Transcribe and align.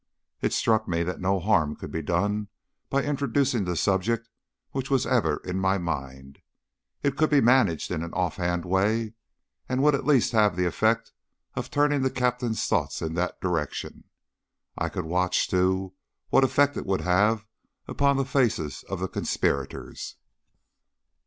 It 0.41 0.51
struck 0.51 0.87
me 0.87 1.03
that 1.03 1.21
no 1.21 1.39
harm 1.39 1.75
could 1.75 1.91
be 1.91 2.01
done 2.01 2.47
by 2.89 3.03
introducing 3.03 3.65
the 3.65 3.75
subject 3.75 4.29
which 4.71 4.89
was 4.89 5.05
ever 5.05 5.37
in 5.45 5.59
my 5.59 5.77
mind. 5.77 6.39
It 7.03 7.15
could 7.15 7.29
be 7.29 7.39
managed 7.39 7.91
in 7.91 8.01
an 8.01 8.11
off 8.15 8.37
hand 8.37 8.65
way, 8.65 9.13
and 9.69 9.83
would 9.83 9.93
at 9.93 10.07
least 10.07 10.31
have 10.31 10.55
the 10.55 10.65
effect 10.65 11.11
of 11.53 11.69
turning 11.69 12.01
the 12.01 12.09
Captain's 12.09 12.65
thoughts 12.65 13.03
in 13.03 13.13
that 13.13 13.39
direction. 13.41 14.05
I 14.75 14.89
could 14.89 15.05
watch, 15.05 15.47
too, 15.47 15.93
what 16.29 16.43
effect 16.43 16.75
it 16.75 16.87
would 16.87 17.01
have 17.01 17.45
upon 17.87 18.17
the 18.17 18.25
faces 18.25 18.83
of 18.89 18.99
the 19.01 19.07
conspirators. 19.07 20.15